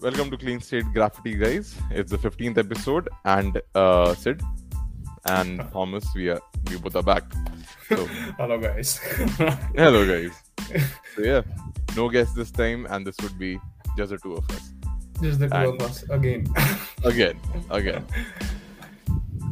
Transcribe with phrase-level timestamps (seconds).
[0.00, 1.74] Welcome to Clean State Graffiti, guys.
[1.90, 4.42] It's the 15th episode, and uh, Sid
[5.26, 6.40] and Thomas, we are
[6.70, 7.22] we both are back.
[7.88, 8.06] So,
[8.38, 8.96] Hello, guys.
[9.76, 10.32] hello, guys.
[11.14, 11.42] So yeah,
[11.96, 13.58] no guests this time, and this would be
[13.96, 14.72] just the two of us
[15.22, 16.46] Just the two And- of us again.
[17.04, 17.36] again,
[17.70, 18.04] again.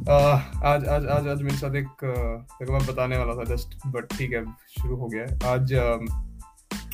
[0.09, 2.31] uh, आज आज आज आज मेरे साथ एक uh,
[2.61, 4.45] देखो मैं बताने वाला था जस्ट बट ठीक है
[4.79, 6.09] शुरू हो गया है आज um,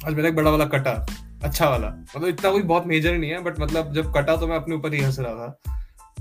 [0.06, 0.94] आज मेरा एक बड़ा वाला कटा
[1.43, 4.55] अच्छा वाला। मतलब इतना कोई बहुत मेजर नहीं है बट मतलब जब कटा तो मैं
[4.55, 5.61] अपने ऊपर ही हंस रहा था।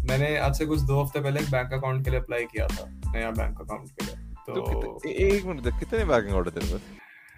[0.01, 3.01] मैंने आज से कुछ दो हफ़्ते पहले एक बैंक अकाउंट के लिए अप्लाई किया था
[3.12, 6.52] नया बैंक अकाउंट के लिए। तो तो कितने- ए- एक मिनट कितने बैंक अकाउंट है
[6.52, 6.80] तेरे पास?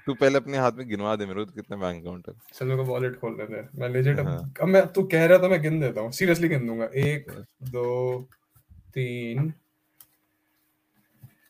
[0.06, 2.34] तू पहले अपने हाथ में गिनवा दे मेरे को कितने बैंक अकाउंट है?
[2.54, 5.38] चल मेरे को वॉलेट खोल लेते हैं मैं लेजिट हाँ। अब मैं तू कह रहा
[5.38, 8.18] था मैं गिन देता हूँ। सीरियसली गिन दूँगा। एक दो
[8.72, 9.52] तीन।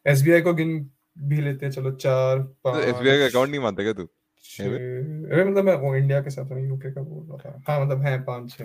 [0.06, 3.82] एसबीआई को गिन भी लेते हैं चलो चार तो पाँच एसबीआई का अकाउंट नहीं मानता
[3.82, 4.08] क्या तू?
[4.60, 7.62] अरे मतलब मैं वो इंडिया के साथ में यूके का बोल रहा था?
[7.68, 8.64] हाँ मतलब है पाँच छः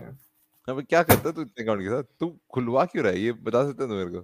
[0.70, 2.04] अबे क्या करता तू इतने अकाउंट के साथ?
[2.20, 3.20] तू खुलवा क्यों रहा है?
[3.20, 4.20] ये बता सकते हैं मेरे को?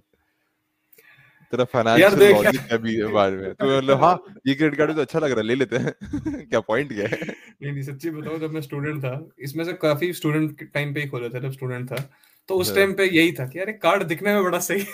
[1.51, 5.19] तेरा फाइनेंशियल लॉजिक है भी बारे में। तू मतलब हाँ ये क्रेडिट कार्ड तो अच्छा
[5.19, 5.93] लग रहा है ले लेते हैं।
[6.49, 7.19] क्या पॉइंट क्या है?
[7.61, 11.07] नहीं नहीं सच्ची बताऊँ जब मैं स्टूडेंट था इसमें से काफ़ी स्टूडेंट टाइम पे ही
[11.07, 12.09] खोला था जब स्टूडेंट था
[12.47, 14.85] तो उस हाँ। टाइम पे यही था कि अरे कार्ड दिखने में बड़ा सही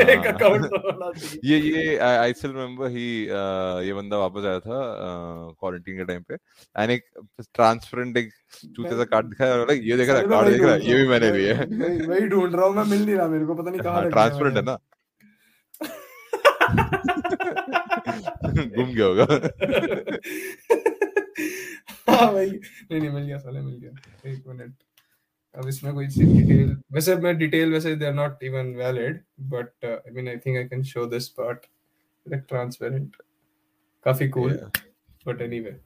[0.00, 3.06] एक अकाउंट तो होना चाहिए। ये ये आई स्टिल रिमेम्बर ही
[3.86, 4.78] ये बंदा वापस आया था
[5.60, 6.34] क्वारंटीन के टाइम पे।
[6.76, 7.04] एंड एक
[7.54, 8.30] ट्रांसपेरेंट एक
[8.76, 11.08] चूते सा कार्ड दिखाया और ये देख रहा है कार्ड देख रहा है ये भी
[11.08, 11.64] मैंने हूँ। लिया है
[12.08, 14.56] वही ढूंढ रहा हूँ मैं मिल नहीं रहा मेरे को पता नहीं कहाँ हाँ ट्रांसपेरेंट
[14.56, 14.78] है ना।
[18.74, 19.24] गुम गया होगा।
[22.08, 24.72] हाँ भाई नहीं नहीं मिल गया साले मिल गया। एक मिनट।
[25.54, 29.84] अब इसमें कोई सी डिटेल वैसे मैं डिटेल वैसे they are not even valid but
[29.84, 31.66] I mean I think I can show this part
[32.26, 33.16] like transparent
[34.06, 34.58] काफ़ी cool
[35.26, 35.76] but anyway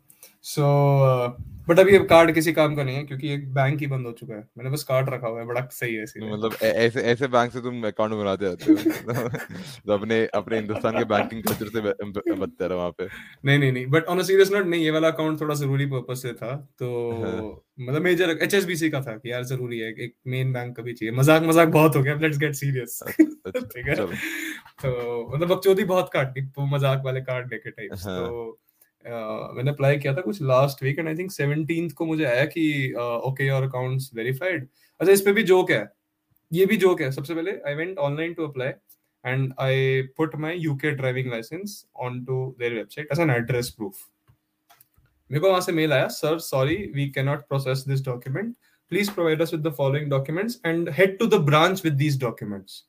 [0.42, 0.62] so
[1.68, 4.12] but अभी अब कार्ड किसी काम का नहीं है क्योंकि एक बैंक ही बंद हो
[4.12, 7.26] चुका है। मैंने बस कार्ड रखा हुआ है बड़ा सही है इसीलिए। मतलब ऐसे ऐसे
[7.26, 8.76] बैंक से तुम अकाउंट बनाते आते हो।
[9.86, 13.08] तो अपने अपने हिंदुस्तान के बैंकिंग कल्चर से ब- ब- बदतर है वहाँ पे।
[13.44, 16.22] नहीं नहीं नहीं but on a serious note नहीं ये वाला अकाउंट थोड़ा ज़रूरी पर्पस
[16.22, 20.76] से था। तो। मतलब मेजर एचएसबीसी का था कि यार ज़रूरी है एक मेन बैंक
[20.76, 23.02] का भी चाहिए। मज़ाक मज़ाक बहुत हो गया लेट्स गेट सीरियस
[23.48, 23.94] ठीक है?
[23.94, 28.60] तो मतलब बकचोदी बहुत काटनी वो मज़ाक वाले कार्ड लेके टाइप्स हाँ। तो
[29.08, 32.92] मैंने अप्लाई किया था कुछ last week and I think 17th को मुझे आया कि
[33.26, 34.68] ओके योर अकाउंट्स वेरीफाइड
[35.00, 35.86] अच्छा इस पे भी जोक है।
[36.52, 38.68] ये भी जोक है। सबसे पहले I went online to apply
[39.24, 44.06] and I put my UK driving licence onto their website as an address proof
[45.30, 48.54] मेरे को वहाँ से मेल आया sir sorry we can not process this document
[48.92, 52.84] please provide us with the following documents and head to the branch with these documents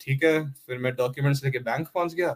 [0.00, 0.50] ठीक है.
[0.66, 2.30] फिर मैं documents लेके बैंक पहुँच गया।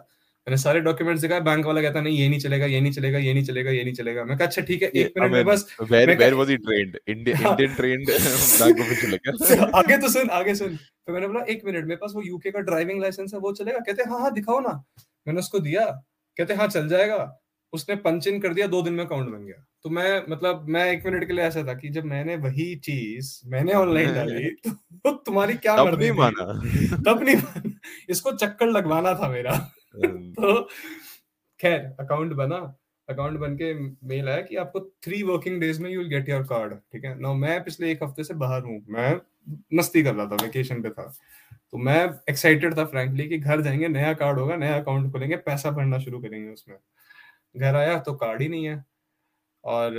[0.47, 3.33] मैंने सारे डॉक्यूमेंट्स दिखाए बैंक वाला कहता नहीं ये नहीं चलेगा ये नहीं चलेगा ये
[3.33, 6.17] नहीं चलेगा ये नहीं चलेगा। मैं कहा अच्छा ठीक है एक मिनट में बस वेर
[6.17, 7.37] मैं- was he trained Indian.
[7.75, 12.21] Trained bank आगे तो सुन आगे सुन। तो मैंने बोला एक मिनट मेरे पास वो
[12.25, 13.79] यूके का ड्राइविंग लाइसेंस है वो चलेगा?
[13.79, 14.83] कहते हाँ हाँ दिखाओ ना।
[15.27, 15.85] मैंने उसको दिया।
[16.37, 17.41] कहते हाँ चल जाएगा।
[17.73, 20.91] उसने पंच इन कर दिया दो दिन में अकाउंट बन गया। तो मैं मतलब मैं
[20.91, 24.49] एक मिनट के लिए ऐसा था कि जब मैंने वही चीज़ मैंने ऑनलाइन डाली
[24.93, 26.53] तो तुम्हारी क्या तब मर्ज़ी नहीं माना।
[26.97, 27.71] तब नहीं माना।
[28.09, 30.61] इसको चक्कर लगवाना था मेरा। तो
[31.59, 32.57] खैर अकाउंट बना।
[33.09, 33.73] अकाउंट बन के
[34.07, 37.19] मेल आया कि आपको थ्री वर्किंग डेज़ में you will get your card ठीक है?
[37.21, 39.19] नो मैं पिछले एक हफ़्ते से बाहर हूँ। मैं
[39.73, 41.03] मस्ती कर रहा था वेकेशन पे था।
[41.71, 45.71] तो मैं एक्साइटेड था फ्रैंकली कि घर जाएँगे नया कार्ड होगा नया अकाउंट खोलेंगे पैसा
[45.71, 46.77] भरना शुरू करेंगे उसमें।
[47.57, 48.83] घर आया तो कार्ड ही नहीं है।
[49.63, 49.97] और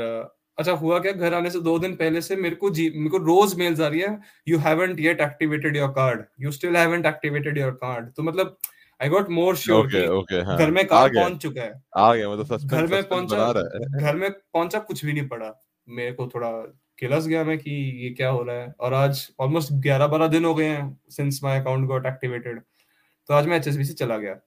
[0.58, 1.12] अच्छा हुआ क्या?
[1.12, 3.88] घर आने से दो दिन पहले से मेरे को जी मेरे को रोज मेल्स आ
[3.88, 4.18] रही है
[4.48, 8.56] you haven't yet activated your card you still haven't activated your card तो मतलब
[9.00, 12.30] I got more sure okay okay हाँ। घर में गया पहुँच चुका है। आ गया
[12.30, 13.52] मतलब सस्पेंस घर में पहुँचा
[13.98, 15.52] घर में पहुँचा कुछ भी नहीं पड़ा।
[15.88, 16.50] मेरे को थोड़ा
[16.98, 17.70] किलस गया मैं कि
[18.04, 21.40] ये क्या हो रहा है। और आज ऑलमोस्ट ग्यारह बारह दिन हो गए हैं since
[21.44, 22.60] my account got activated
[23.28, 24.38] तो आज मैं एच चला गया।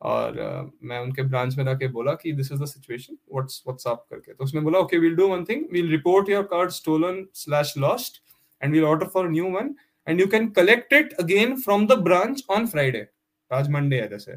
[0.00, 3.86] और अ, मैं उनके ब्रांच में जाके बोला कि this is the situation what's what's
[3.86, 7.24] up करके। तो उसने बोला okay will do one thing will report your card stolen
[7.34, 8.22] slash lost
[8.62, 9.74] and will order for new one
[10.06, 13.06] and you can collect it again from the branch on Friday
[13.50, 14.36] आज Monday है जैसे।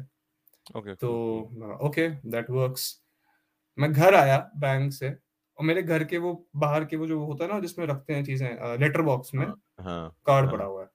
[0.76, 1.10] Okay तो
[1.82, 3.00] okay that works
[3.78, 5.08] मैं घर आया bank से
[5.58, 8.24] और मेरे घर के वो बाहर के वो जो होता है ना जिसमें रखते हैं
[8.24, 10.88] चीज़ें लेटर बॉक्स में हाँ कार्ड हाँ। पड़ा हुआ है।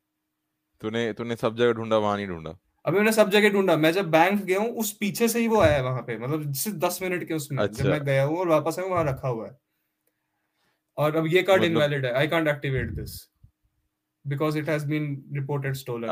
[0.81, 2.57] तूने तूने सब जगह ढूंढा वहाँ नहीं ढूंढा?
[2.85, 5.61] अभी मैंने सब जगह ढूंढा। मैं जब बैंक गया हूँ उस पीछे से ही वो
[5.61, 8.37] आया है वहाँ पे मतलब सिर्फ़ दस मिनट के उसमें अच्छा। जब। मैं गया हूँ
[8.37, 9.57] और वापस आया वहाँ रखा हुआ है।
[10.97, 13.29] और अब ये कार्ड मतलब- इनवैलिड है। I can't activate this
[14.27, 16.09] because it has been reported stolen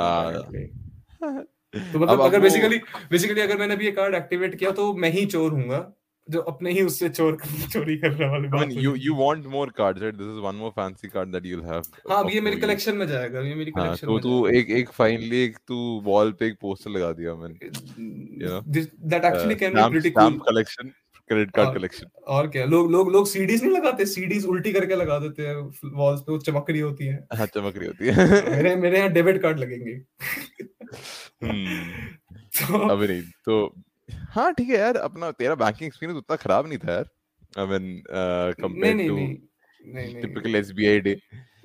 [1.76, 2.78] तो मतलब अगर बेसिकली
[3.12, 5.94] बेसिकली अगर मैंने अभी ये कार्ड एक्टिवेट किया तो मैं ही चोर हूँगा
[6.30, 7.38] जो अपने ही उससे चोर
[7.72, 10.18] चोरी करने वाली I बात mean, हो you जाती you है। want more cards, right?
[10.18, 11.88] This is one more fancy card that you'll have.
[12.10, 14.90] हाँ अब ये मेरी कलेक्शन में जाएगा ये मेरी हाँ कलेक्शन तो तू एक एक
[14.90, 18.62] फाइनली एक तू वॉल पे एक पोस्टर लगा दिया मैंने you know?
[18.78, 20.48] This, that actually uh, can be stamp pretty stamp cool.
[20.48, 20.94] collection
[21.30, 22.66] credit card और और क्या?
[22.66, 24.06] लोग लोग लोग सीडीज नहीं लगाते?
[24.06, 25.56] सीडीज उल्टी करके लगा देते हैं
[25.94, 29.10] वॉल्स पे वो चमक रही होती है। हाँ चमक रही होती है। मेरे मेरे यहाँ
[29.10, 30.02] डेबिट कार्ड लगेंगे।
[30.96, 33.76] तो अभी नहीं तो
[34.12, 37.06] हाँ ठीक है यार अपना तेरा बैंकिंग एक्सपीरियंस उतना खराब नहीं था यार
[37.60, 38.04] आई मीन
[38.76, 39.36] नहीं टू
[40.22, 41.16] typical SBI day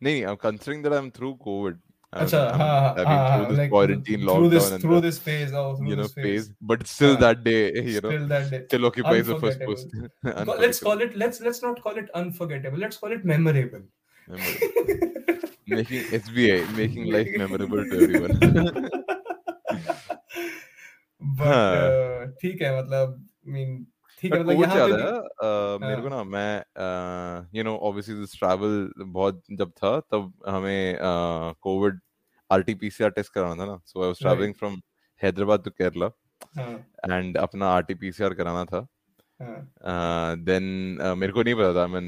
[0.02, 1.78] नहीं I am considering that I am through COVID
[2.12, 7.16] अच्छा हाँ through this quarantine lockdown through this phase of you know phase but still
[7.16, 7.56] that day
[7.86, 11.64] you know still that day चलो कि page first post let's call it let's let's
[11.64, 13.88] not call it unforgettable let's call it memorable
[15.66, 16.44] making sbi
[16.76, 18.34] making life memorable to everyone.
[21.38, 23.14] But ठीक है मतलब
[23.46, 23.86] mean
[24.24, 28.14] ठीक है मतलब यहाँ पे भी है मेरे को हाँ। ना मैं you know obviously
[28.16, 30.96] this travel बहुत जब था तब हमें
[31.62, 31.98] कोविड
[32.50, 34.80] आरटीपीसीआर टेस्ट कराना था ना। So I was travelling from
[35.20, 36.10] Hyderabad to Kerala
[36.56, 36.72] हाँ।
[37.10, 38.86] एंड अपना आरटीपीसीआर कराना था।
[39.42, 40.64] हाँ। देन
[41.18, 42.02] मेरे को नहीं पता था मैं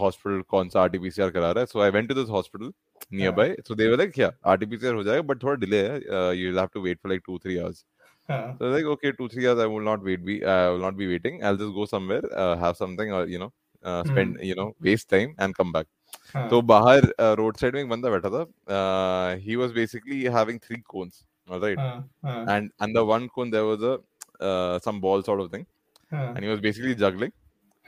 [0.00, 2.72] हॉस्पिटल कौन सा आरटीपीसीआर करा रहा है। So I went to this hospital
[3.12, 6.36] near हाँ by so they were like क्या आरटीपीसीआर हो जाएगा बट थोड़ा डिले है
[6.36, 7.84] you have to wait for like 2 3 hours
[8.30, 10.24] हाँ So I was like, okay, two, three hours I will not wait.
[10.24, 11.42] Be I will not be waiting.
[11.44, 13.52] I'll just go somewhere, uh, have something, or you know,
[13.84, 15.86] uh, spend, hmm you know, waste time and come back.
[16.34, 18.46] हाँ तो बाहर road side में एक बंदा बैठा था.
[18.76, 23.28] Uh, he was basically having three cones, all right, हाँ हाँ and and the one
[23.28, 23.98] cone there was a
[24.40, 25.66] uh, some ball sort of thing,
[26.12, 27.32] हाँ and he was basically juggling.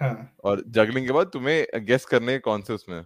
[0.01, 3.05] हाँ और juggling के बाद तुम्हें guess करने कौन से उसमें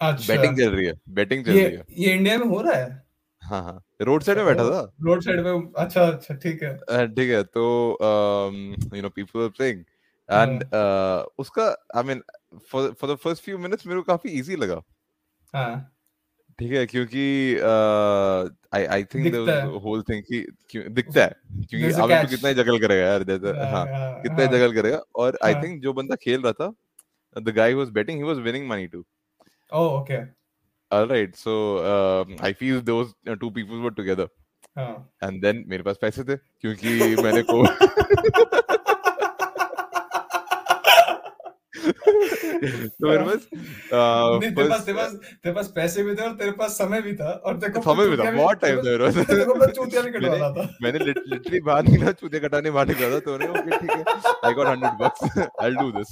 [0.00, 1.84] अच्छा betting चल रही है, betting चल रही है.
[1.98, 3.05] ये इंडिया में हो रहा है
[3.46, 4.80] हाँ हाँ। रोड साइड में बैठा था?
[5.02, 6.76] रोड साइड में अच्छा अच्छा ठीक है।
[7.06, 7.64] ठीक है तो
[8.94, 9.84] you know people are playing
[10.28, 10.64] and
[11.38, 11.66] उसका
[11.96, 12.22] I mean
[12.72, 14.80] for for the first few minutes मेरे को काफ़ी इजी लगा।
[15.54, 15.92] हाँ।
[16.58, 17.24] ठीक है क्योंकि
[18.74, 21.34] I I think the whole thing कि दिखता है
[21.68, 25.00] क्योंकि अभी तो कितना ही जगल करेगा यार जैसे हाँ हाँ कितना ही जगल करेगा
[25.16, 26.72] और आई थिंक जो बंदा खेल रहा था
[27.36, 29.04] the guy was betting he was winning money too
[29.72, 30.20] oh okay
[30.90, 31.52] alright so
[32.44, 34.28] I feel those two people were together
[34.78, 34.94] हाँ।
[35.24, 37.64] एंड देन मेरे पास पैसे थे क्योंकि मैंने को
[42.96, 43.48] तो मेरे पास
[44.58, 45.12] तेरे पास तेरे पास
[45.42, 48.08] तेरे पास पैसे भी थे और तेरे पास समय भी था और तेरे को समय
[48.08, 50.98] भी था बहुत टाइम था मेरे तेरे को पास चूतिया भी मैंने कटवाना था। मैंने
[51.04, 54.02] लिटरली बाहर निकला चूते कटाने बाहर निकला था तो मैंने ओके ठीक है
[54.44, 55.20] I got 100 bucks
[55.62, 56.10] I will do this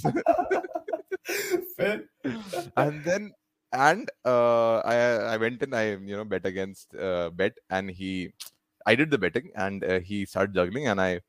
[2.81, 3.23] and then
[3.75, 4.95] and uh, I
[5.33, 8.31] I went and I you know bet against uh, bet and he
[8.85, 11.21] I did the betting and uh, he started juggling and I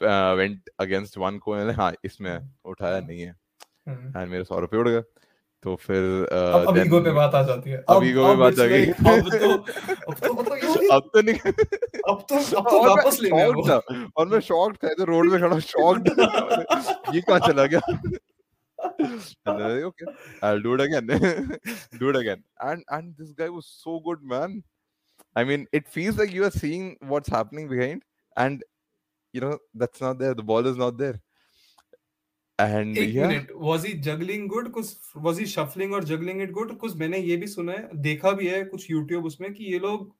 [0.00, 1.68] uh, went against one coin.
[1.68, 3.34] and हाँ इसमें उठाया हाँ नहीं है।
[3.88, 5.02] हम्म। and मेरे सौ रुपये उड़ गए।
[5.62, 8.24] तो फिर अब uh, अब ईगो पे then बात आ जाती है। अब अब ईगो
[8.24, 9.50] पे अब बात इट्स आ गई। लाइक अब तो
[10.12, 11.52] अब तो मतलब यार अब तो नहीं।
[12.08, 14.76] अब तो अब तो और मैं वापस लेना है शॉक्ड वो था। और मैं शॉक्ड
[14.76, 16.08] था तो रोड में खड़ा शॉक्ड
[17.14, 17.80] ये कहाँ चला गया?
[18.98, 20.06] And then like, okay,
[20.42, 21.06] I'll do it again.
[21.98, 22.44] do it again.
[22.60, 24.62] And and this guy was so good, man.
[25.36, 28.02] I mean, it feels like you are seeing what's happening behind,
[28.36, 28.64] and
[29.34, 30.34] you know that's not there.
[30.34, 31.20] The ball is not there.
[32.58, 36.50] And एक yeah, minute was he juggling good कुछ was he shuffling और juggling it
[36.52, 39.78] good कुछ मैंने ये भी सुना है देखा भी है कुछ यूट्यूब उसमें कि ये
[39.78, 40.14] लोग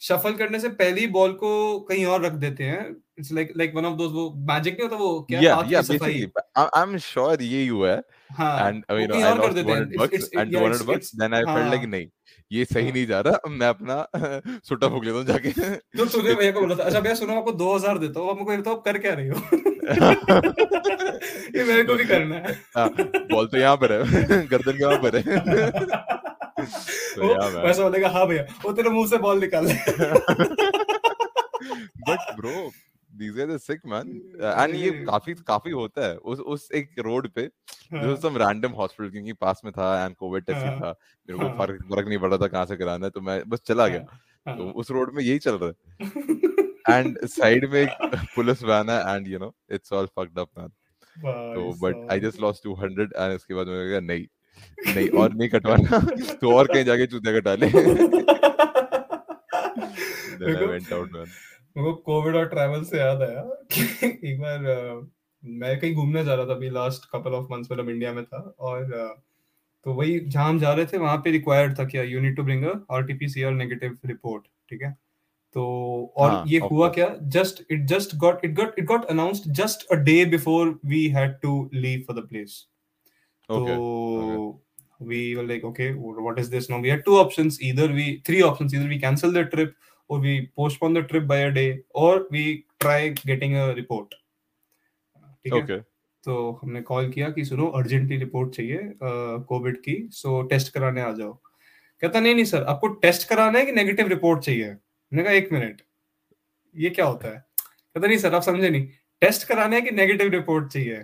[0.00, 2.84] शफल करने से पहले ही बॉल को कहीं और रख देते हैं
[3.18, 5.82] it's like like one of those वो मैजिक नहीं होता वो क्या yeah, yeah.
[5.82, 8.02] Basically, I, I'm sure ये हुआ है.
[8.32, 10.60] हाँ And uh, you know, I lost देते हैं 200 इट्स bucks इट्स and या
[10.60, 11.10] 200 bucks.
[11.20, 12.06] Then I felt like हाँ नहीं,
[12.50, 13.50] ये सही हाँ नहीं जा रहा.
[13.50, 14.06] मैं अपना
[14.68, 15.50] सुट्टा फूक लेता हूँ जाके.
[15.98, 18.62] तो तूने भैया को बोला था अच्छा भैया सुनो आपको 2000 देता हूँ हमको ये
[18.62, 19.34] तो आप कर क्या रही हो
[21.56, 22.88] ये मेरे को भी करना है हाँ,
[23.30, 25.22] बॉल तो यहाँ पर है गर्दन के वहाँ पर है
[27.14, 29.74] तो yeah वैसा बोलेगा हाँ भैया वो तेरे मुँह से बॉल निकाल ले
[32.06, 32.54] but bro
[33.18, 34.22] these guys are sick man.
[34.40, 37.42] Uh, and ये काफ़ी काफ़ी होता है। उस उस एक रोड पे
[37.92, 40.94] हाँ। was some random hospital क्योंकि पास में था and covid टेस्ट था
[41.28, 43.60] मेरे को हाँ। फ़र्क फ़र्क नहीं पड़ था कहाँ से कराना है तो मैं बस
[43.66, 44.04] चला गया।
[44.48, 45.74] हाँ। तो हाँ उस रोड में यही चल रहा है।
[46.98, 50.68] एंड साइड में एक पुलिस वैन है and you know it's all fucked up man
[51.54, 53.00] तो but I just lost 200 and
[53.32, 54.26] उसके बाद मैंने कहा नहीं
[54.94, 55.98] नहीं और नहीं कटवाना
[56.40, 57.70] तो और कहीं जाके चूतिया कटा ले.
[60.38, 61.26] Then I went out, man.
[61.76, 64.60] मेरे को कोविड और ट्रैवल से याद आया कि एक बार
[65.42, 68.42] मैं कहीं घूमने जा रहा था अभी लास्ट कपल ऑफ़ मंथ्स मतलब इंडिया में था
[68.58, 68.84] और
[69.86, 72.42] तो वही जहाँ हम जा रहे थे वहाँ पे रिक्वायर्ड था कि you need to
[72.42, 74.92] bring a RTPCR negative report ठीक है
[75.56, 75.64] तो
[76.16, 79.86] और हाँ, ये हुआ क्या just it just got it got it got announced just
[79.92, 82.64] a day before we had to leave for the place.
[83.48, 84.60] So
[85.00, 86.78] we were like, okay, what is this now?
[86.78, 87.60] We had two options.
[87.60, 88.74] Either we three options.
[88.74, 89.74] Either we cancel the trip,
[90.10, 94.14] or we postpone the trip by a day, or we try getting a report.
[95.44, 95.62] ठीक है?
[95.62, 95.80] Okay.
[96.24, 98.78] तो हमने call किया कि सुनो urgently report चाहिए
[99.48, 101.32] Covid की सो test कराने आ जाओ।
[102.00, 104.70] कहता नहीं नहीं सर आपको टेस्ट कराना है कि नेगेटिव रिपोर्ट चाहिए?
[104.70, 105.82] मैंने कहा एक मिनट
[106.74, 107.44] ये क्या होता है?
[107.60, 108.86] कहता नहीं सर आप समझे नहीं
[109.20, 111.02] टेस्ट कराना है कि नेगेटिव रिपोर्ट चाहिए?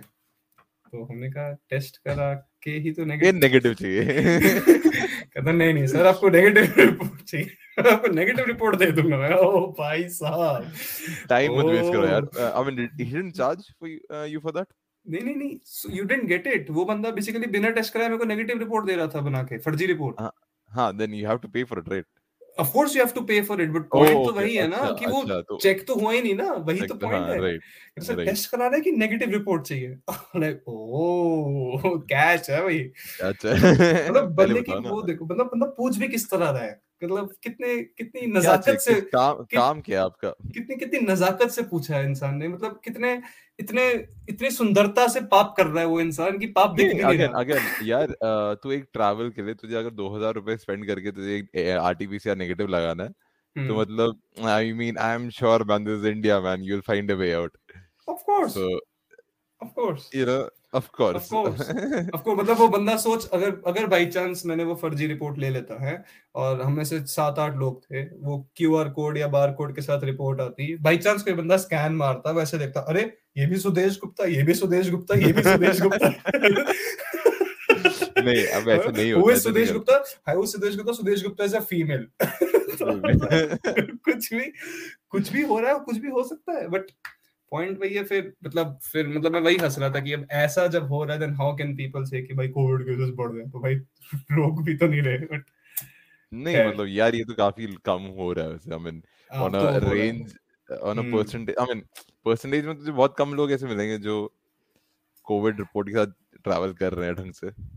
[0.91, 4.05] तो हमने कहा टेस्ट करा के ही तो नेगेटिव नेगेटिव चाहिए।
[5.33, 9.65] कहता नहीं नहीं सर आपको नेगेटिव रिपोर्ट चाहिए। आपको नेगेटिव रिपोर्ट दे दूँगा मैं। ओ
[9.79, 10.71] भाई साहब।
[11.29, 12.29] टाइम मत वेस्ट करो यार.
[12.45, 14.67] I mean he didn't charge for you for that
[15.05, 18.25] नहीं नहीं नहीं। यू डिडंट गेट इट वो बंदा बेसिकली बिना टेस्ट कराए मेरे को
[18.25, 20.29] नेगेटिव रिपोर्ट दे रहा था बना के फर्जी रिपोर्ट
[20.71, 22.05] हाँ then you have to pay for it right
[22.59, 24.93] of course you have to pay for it but point तो वही है ना अच्छा,
[24.95, 27.39] कि वो अच्छा, तो चेक तो हुआ ही नहीं ना वही तो पॉइंट हाँ है।
[27.41, 29.97] राइट सर टेस्ट कराना है कि नेगेटिव रिपोर्ट चाहिए।
[30.39, 32.79] लाइक ओ कैच है भाई।
[33.23, 37.33] अच्छा मतलब बंदे की वो देखो मतलब बंदा पूछ भी किस तरह रहा है। मतलब
[37.43, 40.29] कितने कितनी नजाकत से काम कि- काम क्या आपका?
[40.53, 43.13] कितनी कितनी नजाकत से पूछा है इंसान ने मतलब कितने
[43.59, 43.87] इतने
[44.29, 47.85] इतनी सुंदरता से पाप कर रहा है वो इंसान की पाप दिख नहीं अगेन अगेन
[47.85, 48.15] यार
[48.63, 52.67] तू एक ट्रैवल के लिए तुझे अगर 2000 रुपए स्पेंड करके तुझे एक आरटीपीसीआर नेगेटिव
[52.67, 56.75] लगाना है तो हम्म। मतलब I mean I am sure man this India man you
[56.75, 57.57] will find a way out
[58.07, 60.39] of course of course you know
[60.73, 61.61] of course course.
[62.15, 65.83] आपको मतलब वो बंदा सोच अगर अगर बाई चांस मैंने वो फर्जी रिपोर्ट ले लेता
[65.83, 65.93] है
[66.35, 69.75] और हम में से सात आठ लोग थे वो क्यू आर कोड या बार कोड
[69.75, 73.01] के साथ रिपोर्ट आती बाई चांस कोई बंदा स्कैन मारता वैसे देखता अरे
[73.37, 76.09] ये भी सुदेश गुप्ता ये भी सुदेश गुप्ता ये भी सुदेश गुप्ता.
[78.21, 81.59] नहीं अब ऐसे नहीं होता सुदेश गुप्ता। हाय वो Sudesh Gupta Sudesh Gupta is a
[81.69, 82.07] female
[82.81, 84.51] कुछ भी
[85.09, 86.91] कुछ भी हो रहा है कुछ भी हो सकता है बट
[87.51, 90.67] पॉइंट वही है फिर मतलब फिर मतलब मैं वही हंस रहा था कि अब ऐसा
[90.67, 93.41] जब हो रहा है देन हाउ कैन पीपल से कि भाई कोविड केसेस बढ़ गए
[93.41, 93.75] तो भाई
[94.15, 95.43] रोक भी तो नहीं रहे बट
[96.33, 99.65] नहीं है। मतलब यार ये तो काफ़ी कम हो रहा है आई मीन ऑन तो
[99.65, 99.77] a.
[99.77, 100.35] Range
[100.81, 101.01] on a.
[101.01, 101.83] Percentage I mean
[102.25, 104.33] percentage में तुझे बहुत कम लोग ऐसे मिलेंगे जो
[105.23, 106.07] कोविड रिपोर्ट के साथ
[106.43, 107.71] ट्रैवल कर रहे हैं ढंग से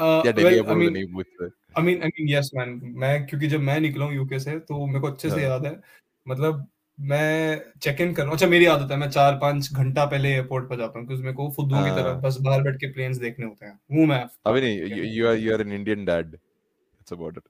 [0.00, 1.44] Uh, या डेली mean, नहीं पूछते
[1.80, 2.80] I mean, I mean, yes, man.
[2.82, 5.66] मैं क्योंकि जब मैं निकला हूँ यूके से तो मेरे को अच्छे से हाँ। याद
[5.66, 5.80] है
[6.28, 6.68] मतलब
[6.98, 10.28] मैं चेक इन कर रहा हूँ। अच्छा मेरी आदत है मैं चार पाँच घंटा पहले
[10.28, 12.92] एयरपोर्ट पर जाता हूँ क्योंकि मेरे को फुद्दुओं की तरह हाँ। बस बाहर बैठ के
[12.92, 16.34] प्लेन्स देखने होते हैं। हूँ मैं। अभी नहीं you are you are an Indian dad
[16.34, 17.42] it's about it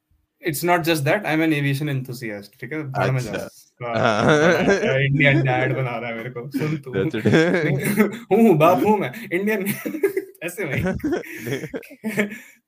[0.43, 2.83] it's not just that I am an aviation enthusiast ठीक है?
[2.83, 8.57] भाड़ में जा अच्छा। इंडियन डैड बना रहा है मेरे को। सुन तू। हूँ हूँ
[8.59, 9.65] बाप हूँ मैं। इंडियन
[10.45, 10.83] ऐसे भाई।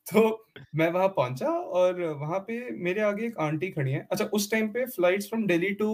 [0.07, 4.51] तो मैं वहाँ पहुँचा और वहाँ पे मेरे आगे एक आंटी खड़ी है। अच्छा उस
[4.51, 5.91] टाइम पे flights from Delhi to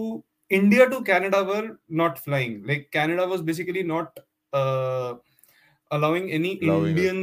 [0.51, 4.19] India to Canada were not flying like Canada was basically not
[5.91, 6.89] allowing any Allowing us.
[6.91, 7.17] indian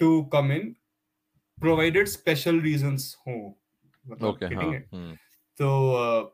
[0.00, 0.62] to come in
[1.58, 3.34] provided special reasons हो
[4.04, 4.86] मतलब ओके getting हाँ it?
[4.94, 5.14] हम्म,
[5.58, 5.66] तो
[6.02, 6.28] uh,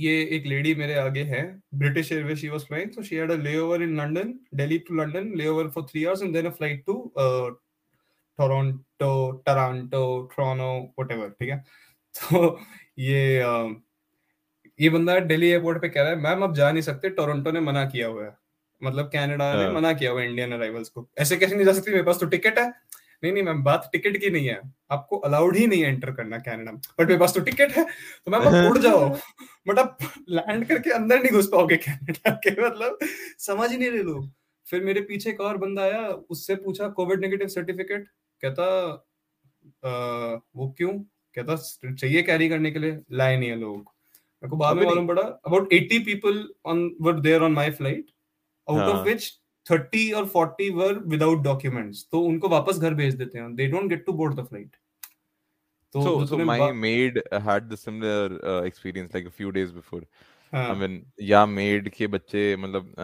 [0.00, 1.42] ये एक lady मेरे आगे है
[1.74, 5.32] British Airways she was flying so she had a layover in London Delhi to London
[5.36, 6.94] layover for 3 hours and then a flight to
[8.38, 9.10] Toronto
[9.46, 10.02] Toronto
[10.36, 11.58] Toronto whatever ठीक है?
[12.18, 12.58] तो
[12.98, 13.74] ये uh,
[14.80, 17.60] ये बंदा दिल्ली एयरपोर्ट पे कह रहा है मैम आप जा नहीं सकते टोरंटो ने
[17.60, 18.36] मना किया हुआ है।
[18.82, 21.90] मतलब कनाडा ने हाँ। मना किया हुआ इंडियन अराइवल्स को। ऐसे कैसे नहीं जा सकती?
[21.90, 22.68] मेरे पास तो टिकट है।
[23.24, 26.38] नहीं नहीं मैम बात टिकट की नहीं है। आपको अलाउड ही नहीं है एंटर करना
[26.38, 27.84] कनाडा। बट मेरे पास तो टिकट है।
[28.26, 29.08] तो मैम आप उड़ जाओ।
[29.68, 32.98] बट आप लैंड करके अंदर नहीं घुस पाओगे कनाडा के मतलब
[33.38, 34.30] समझ ही नहीं रहे लोग।
[34.70, 38.08] फिर मेरे पीछे एक और बंदा आया उससे पूछा कोविड नेगेटिव सर्टिफिकेट
[38.42, 38.64] कहता
[39.84, 39.88] "अ,
[40.56, 40.98] वो क्यों?
[41.34, 41.56] कहता
[41.92, 43.00] चाहिए कैरी करने के लिए?
[43.12, 43.97] लाए नहीं है लोग।
[44.42, 48.10] मेरे को बाद में मालूम पड़ा about 80 people on were there on my flight
[48.68, 48.80] out.
[48.82, 49.30] Of which
[49.66, 53.88] 30 और 40 वर विदाउट डॉक्यूमेंट्स तो उनको वापस घर भेज देते हैं। They don't
[53.90, 54.76] get to board the flight
[55.94, 59.30] तो so जो so तूने my बा- maid had the similar uh, experience like a
[59.30, 60.00] few days before.
[60.52, 62.94] हाँ, I mean या मेड के बच्चे मतलब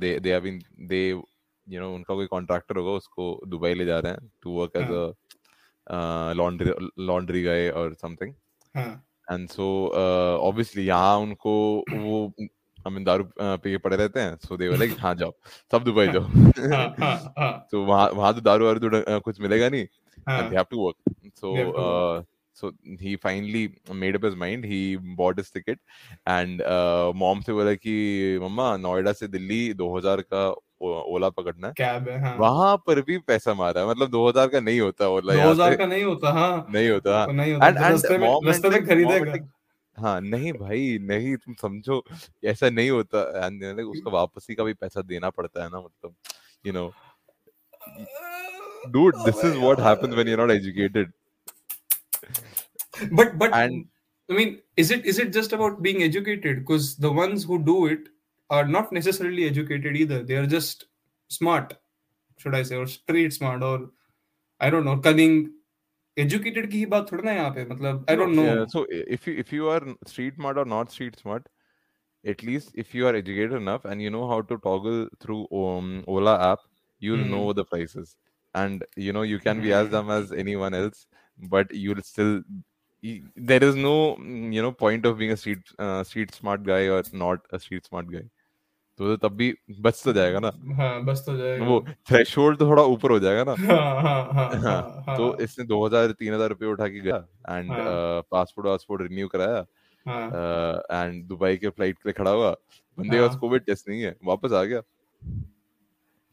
[0.00, 3.98] they they have been they you know उनका कोई कॉन्ट्रैक्टर होगा उसको दुबई ले जा
[3.98, 6.72] रहे हैं to work as a laundry
[7.06, 8.34] laundry guy और समथिंग
[8.76, 9.66] हाँ, एंड सो
[10.42, 11.52] ऑब्वियसली यहाँ उनको
[11.92, 12.32] वो
[12.86, 15.32] आई मीन दारू पी के पड़े रहते हैं सो दे लाइक हाँ जाओ
[15.72, 16.22] सब दुबई जाओ.
[16.22, 19.86] हाँ, हाँ, हाँ, तो वहाँ वहाँ तो दारू वारू तो कुछ मिलेगा नहीं
[20.28, 20.96] हाँ, and they have to work.
[22.54, 25.78] So he finally made up his mind he bought his ticket
[26.26, 30.42] and uh, mom से बोला कि मम्मा नोएडा से दिल्ली 2000 का
[30.82, 35.34] ओला पकड़ना। है हाँ। वहाँ पर भी पैसा मारा मतलब 2000 का नहीं होता ओला
[35.34, 37.26] 2000 का नहीं होता हाँ। नहीं होता
[39.96, 42.04] हाँ। नहीं भाई नहीं तुम समझो
[42.44, 43.48] ऐसा नहीं होता।
[43.82, 46.14] उसको वापसी का भी पैसा देना पड़ता है ना मतलब
[46.66, 46.92] you know
[48.88, 51.12] dude this is what happens when you are not educated
[53.12, 53.68] but but I
[54.28, 58.08] mean is it is it just about being educated cuz the it
[58.51, 60.23] are not necessarily educated either.
[60.23, 60.87] They are just
[61.29, 61.75] smart,
[62.37, 63.91] should I say, or street smart, or
[64.59, 65.53] I don't know, cunning.
[66.17, 68.43] Educated की ही बात थोड़ा ना यहाँ पे मतलब I No, don't know.
[68.43, 71.47] yeah, so i- if you if you are street smart or not street smart,
[72.25, 76.03] at least if you are educated enough and you know how to toggle through um,
[76.07, 76.59] Ola app,
[76.99, 77.57] you'll know Hmm.
[77.59, 78.15] the prices,
[78.55, 81.05] and you know you can be as dumb as anyone else,
[81.55, 82.33] but you'll still.
[83.03, 86.63] y- There is no mm, you know point of being a street uh, street smart
[86.63, 88.23] guy or not a street smart guy.
[88.98, 92.82] तो तब भी बच तो जाएगा ना। हाँ बस तो जाएगा। वो थ्रेशोल्ड तो थोड़ा
[92.82, 96.66] ऊपर हो जाएगा ना। हाँ हाँ हाँ हाँ, हाँ हाँ। तो इसने 2000 3000 रुपए
[96.66, 97.16] उठा के गया
[97.50, 99.64] एंड हाँ। पासपोर्ट वासपोर्ट रिन्यू कराया।
[100.06, 102.50] हाँ। एंड दुबई के फ़्लाइट के लिए खड़ा हुआ।
[102.98, 104.82] बंदे का हाँ। कोविड टेस्ट नहीं है वापस आ गया।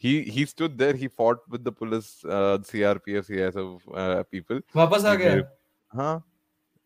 [0.03, 5.05] He he stood there he fought with the police uh, CRPF CSF uh, people वापस
[5.05, 5.41] आ गया?
[5.93, 6.23] हाँ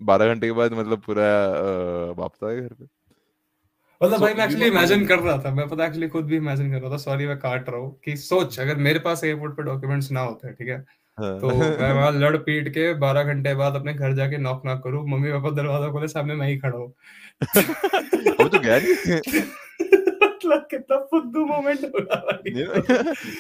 [0.01, 1.25] बारह घंटे के बाद मतलब पूरा
[2.17, 2.85] वापस आ गया घर पे।
[4.03, 6.81] मतलब भाई मैं एक्चुअली इमेजिन कर रहा था मैं पता एक्चुअली खुद भी इमेजिन कर
[6.81, 10.11] रहा था सॉरी मैं काट रहा हूँ कि सोच अगर मेरे पास एयरपोर्ट पे डॉक्यूमेंट्स
[10.11, 10.77] ना होते ठीक है?
[11.17, 14.83] हाँ। तो मैं वहाँ लड़ पीट के बारह घंटे बाद अपने घर जाके नॉक नॉक
[14.83, 16.93] करूँ मम्मी पापा दरवाज़ा खोले सामने मैं ही खड़ा हूँ।
[18.39, 19.41] वो तो गया नहीं
[19.81, 22.81] मतलब कितना फुद्दू मोमेंट होगा भाई। you know,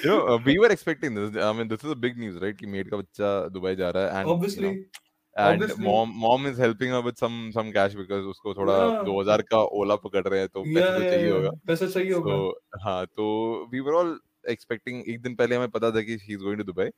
[0.03, 2.57] you know uh, we were expecting this I mean this is a big news right
[2.59, 5.01] कि मेड का बच्चा दुबई जा रहा है and you obviously know,
[5.37, 9.03] mom mom is helping her with some some cash because उसको थोड़ा Yeah.
[9.05, 12.81] 2000 का ओला पकड़ रहे हैं तो पैसे तो चाहिए होगा पैसा चाहिए होगा so
[12.83, 14.17] हाँ तो we were all
[14.49, 16.91] expecting एक दिन पहले हमें पता था कि is going to Dubai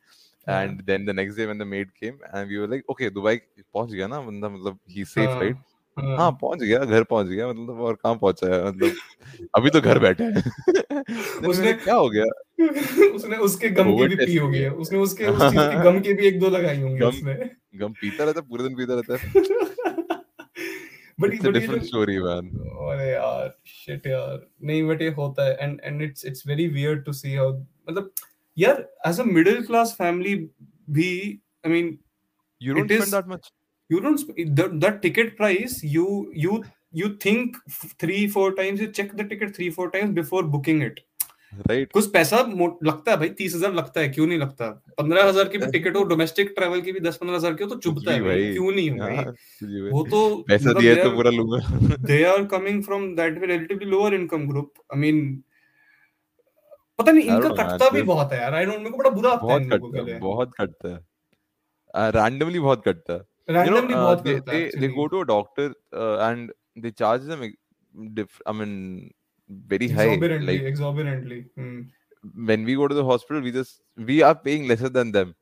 [0.47, 0.61] Yeah.
[0.61, 3.35] and then the next day when the maid came and we were like okay Dubai
[3.73, 4.79] पहुँच गया ना बंदा मतलब
[5.17, 5.55] हाँ, right
[5.99, 8.91] हाँ, हाँ पहुँच गया घर पहुँच गया मतलब और कहाँ पहुँचा है मतलब
[9.55, 10.43] अभी तो घर बैठे हैं
[11.49, 12.25] उसने- क्या हो गया
[13.15, 16.13] उसने उसके गम की भी पी होगी। है उसने उसके उस चीज़ की गम की
[16.13, 17.33] भी एक दो लगाई होंगी उसने
[17.79, 19.43] गम पीता रहता है, पूरे दिन पीता रहता है
[21.19, 22.47] but it's a different story man
[22.91, 27.03] अरे यार शिट यार नहीं बट ये होता है and and it's it's very weird
[27.05, 27.51] to see how
[27.89, 28.11] मतलब
[28.57, 30.35] यार as a middle class family
[30.97, 31.11] भी
[31.65, 31.97] I mean
[32.61, 33.47] you don't It is- spend that much
[33.89, 36.03] you don't sp- the, the ticket price you
[36.43, 36.53] you
[36.99, 40.79] you think f- three four times you check the ticket three four times before booking
[40.85, 41.01] it
[41.69, 42.37] right कुछ पैसा
[42.83, 44.69] लगता है भाई तीस हज़ार लगता है क्यों नहीं लगता?
[44.97, 47.69] पंद्रह हज़ार की भी टिकट हो डोमेस्टिक ट्रेवल की भी दस पंद्रह हज़ार की हो
[47.69, 49.89] तो चुभता है भाई। क्यों नहीं हाँ, भाई?
[49.91, 51.59] वो तो पैसा मतलब दिया तो पूरा लूँगा।
[52.11, 54.69] they are coming from that relatively lower income group.
[54.93, 55.21] I mean
[56.99, 59.53] पता नहीं इनका कटता भी बहुत है यार आई डोंट मेरे को बड़ा बुरा लगता
[59.53, 60.99] है बहुत इन लोगों कटता के लिए। बहुत कटता है।
[62.11, 64.93] रैंडमली बहुत कटता है। रैंडमली बहुत करता है they actually.
[64.95, 66.51] go to a doctor uh, and
[66.83, 67.25] they charge
[69.48, 71.80] them diff- I mean very high exorbitantly like exorbitantly hmm.
[72.44, 75.34] when we go to the hospital we just we are paying lesser than them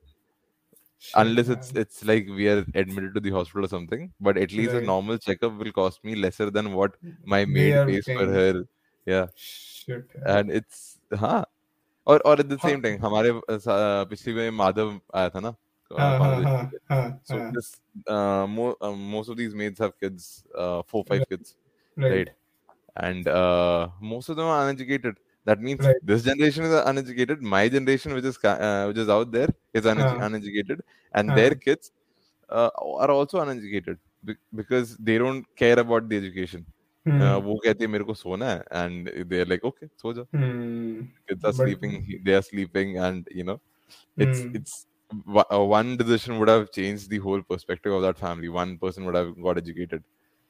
[1.01, 1.83] Shit, unless it's man.
[1.83, 4.83] it's like we are admitted to the hospital or something but at least Right.
[4.83, 8.15] a normal checkup will cost me lesser than what my They maid are pays for
[8.17, 8.33] paying.
[8.33, 8.65] her
[9.07, 10.41] yeah Shit, यार.
[10.41, 11.47] and it's हाँ
[12.07, 12.71] और और at the हाँ.
[12.71, 16.47] same time हमारे अ, सा- पिछली में माधव आया था ना अ, हाँ हाँ Bangladesh
[16.47, 19.81] हाँ से। हाँ so हाँ this uh, mo- uh, most of these maids
[22.97, 25.97] and uh, most of them are uneducated that means Right.
[26.03, 29.87] this generation is uneducated my generation which is ca- uh, which is out there is
[29.93, 30.27] une- हाँ.
[30.27, 30.81] uneducated
[31.15, 31.61] and their हाँ.
[31.67, 31.93] kids
[32.51, 32.71] uh,
[33.05, 36.67] are also uneducated be- because they don't care about the education
[37.07, 37.21] Hmm.
[37.25, 41.07] uh, वो कहती है मेरे को सोना है and they're like okay सो जा Hmm.
[41.29, 43.59] kids are But- sleeping he- they are sleeping and you know
[44.27, 44.57] it's Hmm.
[44.59, 44.75] it's
[45.37, 49.07] wa- uh, one decision would have changed the whole perspective of that family one person
[49.09, 50.03] would have got educated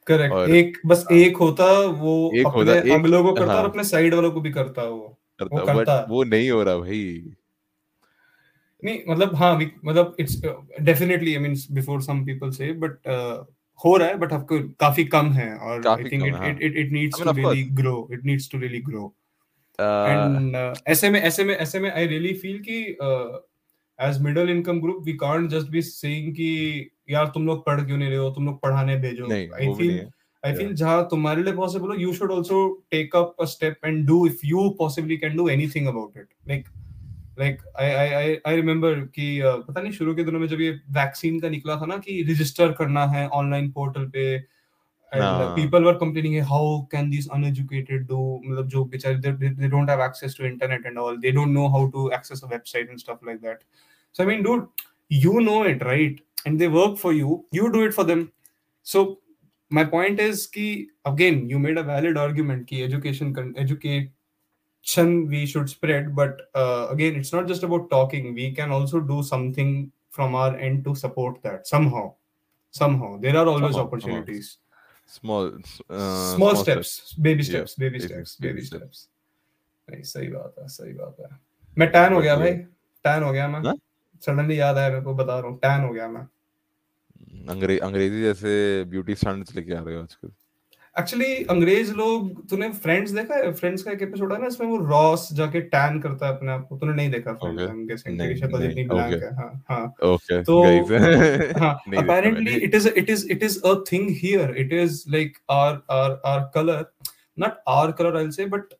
[0.08, 3.62] Correct एक बस हाँ। एक होता वो एक अपने होता, एक- अगलों को करता हाँ।
[3.62, 7.24] और अपने साइड वालों को भी करता वो करता करता। वो नहीं हो रहा भाई
[8.84, 10.42] नहीं मतलब हाँ मतलब it's
[10.82, 12.98] definitely I mean before some people से बट
[13.86, 16.62] हो रहा है बट आपको काफ़ी कम है और I think it.
[16.62, 19.14] It it needs to really grow it needs to really grow
[19.80, 20.56] and
[20.88, 22.80] ऐसे में ऐसे में ऐसे में आई रियली फील कि
[24.00, 26.50] as middle income group we can't just be saying कि
[27.10, 30.06] यार तुम लोग पढ़ क्यों नहीं रहे हो तुम लोग पढ़ाने भेजो आई फील
[30.44, 30.56] Yeah.
[30.58, 32.58] feel जहाँ तुम्हारे लिए possible हो, you should also
[32.94, 36.28] take up a step and do if you possibly can do anything about it.
[36.50, 36.66] Like
[37.40, 40.72] like I I I I remember कि पता नहीं शुरू के दिनों में जब ये
[40.98, 44.26] वैक्सीन का निकला था ना कि रजिस्टर करना है ऑनलाइन पोर्टल पे।
[45.56, 50.36] People were complaining how can this uneducated do मतलब जो बेचारे they don't have access
[50.40, 53.40] to internet and all they don't know how to access a website and stuff like
[53.42, 53.60] that
[54.16, 54.68] so I mean dude
[55.14, 58.31] you know it right and they work for you you do it for them
[58.83, 59.03] so
[59.79, 60.67] my point is ki
[61.13, 63.33] again you made a valid argument ki education
[63.65, 69.01] education we should spread but uh, again it's not just about talking we can also
[69.01, 69.75] do something
[70.11, 72.07] from our end to support that somehow
[72.71, 74.59] somehow there are always Somehow, opportunities
[75.07, 75.51] small
[75.91, 78.81] uh, small steps baby Yeah, steps baby baby- steps baby baby steps.
[78.81, 79.09] steps
[79.91, 81.29] नहीं सही बात है सही बात है
[81.79, 82.55] मैं tan हो गया But भाई
[83.07, 83.75] टैन हो गया मैं हाँ?
[84.26, 86.28] सडनली याद आया मेरे को बता रहा हूँ टैन हो गया मैं।
[87.50, 90.32] अंग्रे अंग्रेज़ी जैसे ब्यूटी स्टैंडर्ड्स लेके आ रहे हो आजकल।
[91.00, 93.52] एक्चुअली अंग्रेज़ लोग तूने फ्रेंड्स देखा है?
[93.54, 96.66] फ्रेंड्स का एक एपिसोड है ना इसमें वो रॉस जाके टैन करता है अपने आप
[96.70, 97.62] को। तूने नहीं देखा फ्रेंड्स.
[97.62, 99.24] आई गेसिंग नहीं, तेरी नहीं, इतनी ब्लैंक.
[99.24, 103.58] है। हाँ हाँ। ओके तो गाइस हाँ apparently मैंने। it is it is it is
[103.72, 104.50] a thing here.
[104.66, 106.80] It is like our our our color
[107.38, 108.74] not our color i'll say but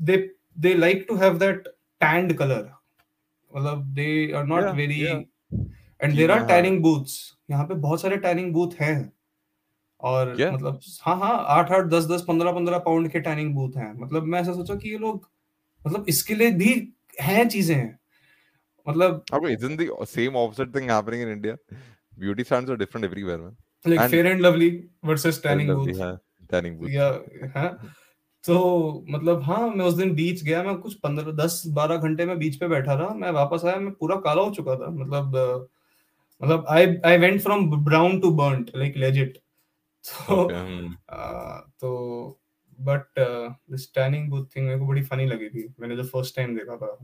[0.00, 0.18] they
[0.56, 1.66] they like to have that
[2.00, 2.60] tanned color.
[3.52, 5.22] मतलब they are not Yeah, very yeah.
[6.00, 7.16] and there are हाँ। tanning booths
[7.50, 8.96] यहाँ पे बहुत सारे tanning booth हैं
[10.00, 10.50] और क्या?
[10.52, 14.24] मतलब हाँ हाँ आठ आठ दस दस पंद्रह पंद्रह पाउंड के टैनिंग बूथ हैं मतलब
[14.34, 15.28] मैं ऐसा सोचा कि ये लोग
[15.84, 16.70] मतलब इसके लिए भी
[17.20, 17.98] हैं चीज़ें हैं
[18.86, 21.56] मतलब Okay, isn't the same opposite thing happening in India?
[22.18, 23.56] Beauty standards are different everywhere, man.
[23.84, 24.70] Like And- Fair and Lovely
[25.04, 26.18] versus Fair tanning and lovely, booth हाँ,
[26.52, 26.90] tanning booth.
[26.94, 27.08] या
[27.56, 27.68] हाँ
[28.46, 32.38] तो मतलब हाँ मैं उस दिन बीच गया मैं कुछ पंद्रह दस बारह घंटे में
[32.38, 35.36] बीच पे बैठा रहा मैं वापस आया मैं पूरा काला हो चुका था मतलब
[36.42, 39.38] मतलब I I went from brown to burnt like legit
[41.80, 42.36] तो
[42.80, 43.04] but
[43.70, 46.76] this tanning booth thing मेरे को बड़ी फनी लगी थी मैंने जब फ़र्स्ट टाइम देखा
[46.76, 46.98] था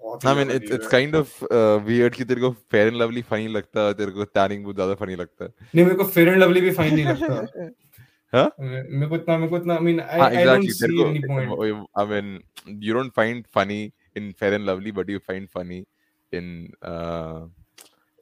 [0.00, 3.48] बहुत weird it's है। kind of uh, weird कि तेरे को fair and lovely funny
[3.48, 6.38] लगता है तेरे को tanning booth ज़्यादा funny लगता। है नहीं मेरे को फेयर एंड
[6.38, 7.68] लवली भी फाइन नहीं लगता।
[8.32, 8.50] हाँ?
[8.60, 10.80] मेरे को इतना मेरे को इतना आई मीन हाँ, आई डोंट exactly.
[10.80, 12.42] तेरे see any point I mean,
[12.80, 15.86] you don't find funny in fair and lovely, but you find funny
[16.32, 17.46] in uh,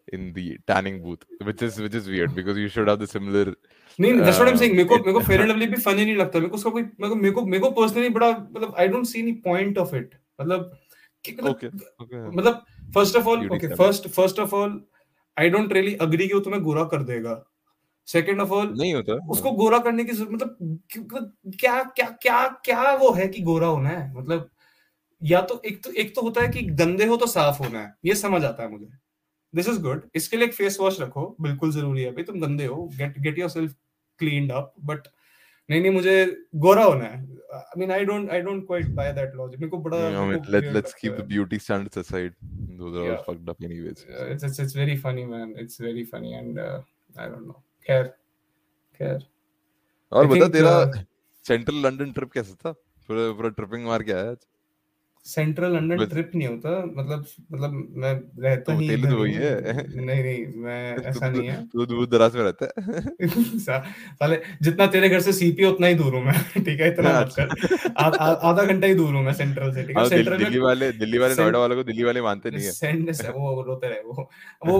[0.08, 3.54] in the tanning booth, which is which is weird because you should have the similar.
[4.00, 6.16] नहीं what I am Uh, मेरे को मेरे को Fair and Lovely भी funny नहीं
[6.16, 8.88] लगता मेरे को उसका कोई मेरे को मेरे को मेरे को पर्सनली बड़ा मतलब I
[8.88, 10.78] don't see any point of it मतलब
[11.28, 11.66] मतलब Okay,
[12.02, 12.36] okay.
[12.36, 13.84] मतलब first of all Beauty okay standard.
[13.84, 14.80] First first of all
[15.38, 17.44] I don't कि वो तुम्हें गोरा कर देगा
[18.08, 22.94] सेकंड ऑफ़ ऑल नहीं होता उसको गोरा करने की ज़रूरत मतलब क्या क्या क्या क्या
[23.02, 24.48] वो है कि गोरा होना है मतलब
[25.22, 27.94] या तो एक तो एक तो होता है कि गंदे हो तो साफ़ होना है
[28.04, 28.86] ये समझ आता है मुझे
[29.54, 32.66] दिस इज़ गुड इसके लिए एक फेस वॉश रखो बिल्कुल ज़रूरी है भाई तुम गंदे
[32.66, 33.74] हो get get yourself
[34.20, 35.08] clean up but
[35.68, 36.14] नहीं नहीं मुझे
[36.64, 37.20] गोरा होना है
[37.54, 40.32] I mean I don't I don't quite buy that logic मेरे को बड़ा I मेरे
[40.32, 42.32] mean, को let weird let's keep लगता the है। beauty standards aside.
[42.80, 43.22] Those are all Yeah.
[43.28, 44.04] fucked up anyways.
[44.06, 46.78] Uh, it's, it's it's very funny man it's very funny and uh,
[47.16, 48.04] I don't know खैर
[48.98, 49.26] खैर
[50.12, 51.04] और I बता think, तेरा
[51.44, 52.72] central London trip कैसा था
[53.08, 54.36] पूरा पूरा ट्रिपिंग मार के आया आज?
[55.24, 60.04] सेंट्रल लंदन ट्रिप नहीं होता मतलब मतलब मैं रहता तो ही तेलुगु इधर वही है।
[60.04, 65.08] नहीं नहीं मैं ऐसा नहीं है। तू दूर दराज में रहता है। साले जितना तेरे
[65.08, 68.50] घर से सीपी उतना ही दूर हूँ मैं। ठीक है इतना मत कर। आ- आ-
[68.50, 70.02] आधा घंटा ही दूर हूँ मैं सेंट्रल से ठीक है?
[70.02, 73.12] हाँ, सेंट्रल दिल्ली वाले दिल्ली वाले नोएडा वालों को दिल्ली वाले मानते नहीं है। सेंड
[73.12, 74.30] से वो रोते रहे वो
[74.66, 74.78] वो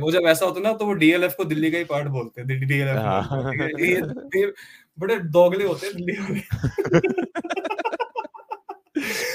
[0.00, 2.60] वो जब ऐसा होता ना तो वो डीएलएफ को दिल्ली का ही पार्ट बोलते हैं
[2.60, 3.52] डीएलएफ हाँ।
[4.98, 7.27] बड़े दोगले होते हैं दिल्ली वाले।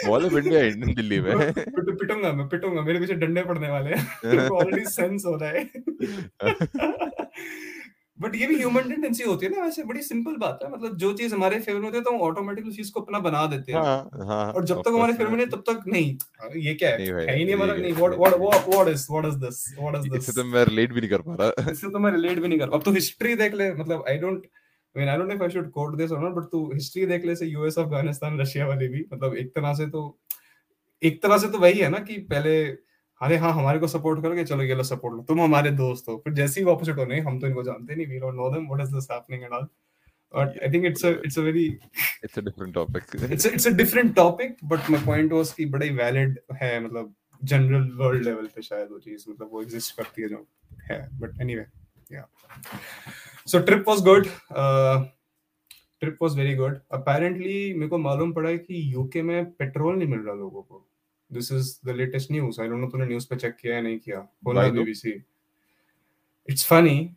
[0.08, 0.62] मॉल ऑफ़ इंडिया
[0.94, 5.36] दिल्ली में। पिट, पिटूँगा मैं पिटूँगा मेरे पीछे डंडे पड़ने वाले हैं। ऑलरेडी सेंस हो
[5.36, 5.64] रहा है।
[8.20, 11.12] बट ये भी ह्यूमन टेंडेंसी होती है ना वैसे बड़ी सिंपल बात है। मतलब जो
[11.14, 13.72] चीज़ हमारे फेवर में होती है तो हम ऑटोमेटिकली उस चीज़ को अपना बना देते
[13.72, 16.18] हैं। हाँ हाँ और जब तक हमारे फेवर में नहीं तब तक नहीं।
[16.62, 17.08] ये क्या है?
[17.28, 20.30] है ही नहीं हमारा नहीं what what what is what is this what is this
[20.30, 22.60] इससे तो मैं रिलेट भी नहीं कर पा रहा। इससे तो मैं रिलेट भी नहीं
[22.60, 24.46] कर अब तो हिस्ट्री देख ले मतलब I don't
[24.96, 27.06] I mean, I don't know if I should quote this or not, but तू हिस्ट्री
[27.06, 30.02] देख ले से यूएस अफ़गानिस्तान रशिया वाली भी मतलब एक तरह से तो
[31.02, 32.52] एक तरह से तो वही है ना कि पहले
[33.22, 36.18] अरे हाँ हमारे को सपोर्ट करोगे चलो ये लो सपोर्ट लो तुम हमारे दोस्त हो।
[36.24, 38.68] फिर जैसे ही ऑपोजिट हो नहीं हम तो इनको जानते नहीं we don't know them
[38.68, 39.68] what is this happening and all
[40.34, 41.66] but I think it's a it's a very
[42.24, 45.86] it's a different topic it's it's a different topic but my point was कि बड़ा
[45.86, 45.96] ही
[46.62, 50.46] है मतलब general world level पे शायद वो चीज़ मतलब वो exist करती है जो
[50.92, 51.66] है। बट एनीवे
[52.12, 52.28] या
[53.48, 54.28] so trip was good
[56.02, 60.08] trip was very good apparently मेरे को मालूम पड़ा है कि यूके में पेट्रोल नहीं
[60.08, 60.86] मिल रहा लोगों को।
[61.34, 64.00] This is the latest news I don't know तूने न्यूज़ पे चेक किया या नहीं
[64.00, 64.28] किया?
[64.48, 64.72] though?
[64.72, 65.24] बीबीसी
[66.50, 67.10] इट्स फनी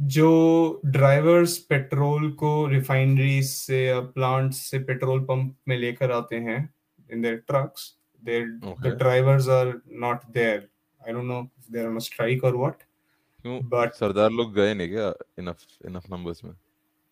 [0.00, 6.74] जो ड्राइवर्स पेट्रोल को रिफाइनरी से या प्लांट से पेट्रोल पंप में लेकर आते हैं
[7.12, 8.90] in their trucks Okay.
[8.98, 10.64] drivers are not there.
[11.00, 12.82] I don't know if they're on a strike or what.
[13.42, 13.60] क्यों?
[13.70, 16.52] But सरदार लोग गए नहीं क्या इनफ इनफ नंबर्स में?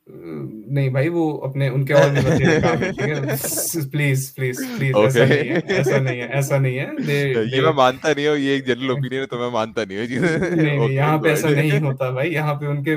[0.07, 3.89] Uh, नहीं भाई वो अपने उनके और भी बतेरे काम है ठीक है?
[3.91, 7.19] प्लीज़ प्लीज़ प्लीज़ ऐसा नहीं है ऐसा नहीं है ऐसा नहीं है। They,
[7.55, 10.07] ये मैं मानता नहीं हूँ ये एक जनरल ओपिनियन है तो मैं मानता नहीं हूँ
[10.57, 12.97] नहीं Okay, यहाँ पे ऐसा नहीं होता भाई यहाँ पे उनके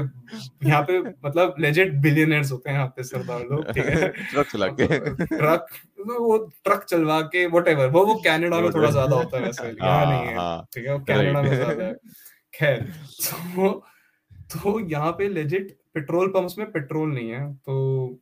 [0.70, 4.08] यहाँ पे मतलब लेजेंड बिलियनर्स होते हैं यहाँ पे सरदार लोग ठीक है?
[4.32, 4.88] ट्रक चला के
[5.36, 5.68] ट्रक
[6.08, 10.06] वो ट्रक चलवा के वट वो वो कनाडा में थोड़ा ज़्यादा होता है वैसे यहाँ
[10.06, 10.94] नहीं है हाँ, ठीक है?
[10.94, 11.94] वो कनाडा में ज़्यादा है।
[12.62, 12.82] खैर
[13.26, 13.72] तो
[14.54, 17.74] तो यहाँ पे लेजिट पेट्रोल पंप्स में पेट्रोल नहीं है। तो